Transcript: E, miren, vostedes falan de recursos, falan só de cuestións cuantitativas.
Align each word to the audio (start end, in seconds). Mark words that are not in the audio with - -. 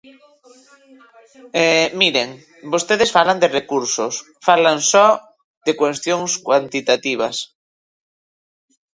E, 1.65 1.67
miren, 2.01 2.29
vostedes 2.73 3.13
falan 3.17 3.37
de 3.41 3.51
recursos, 3.59 4.13
falan 4.47 4.77
só 4.91 5.07
de 5.65 5.73
cuestións 5.81 6.31
cuantitativas. 6.45 7.35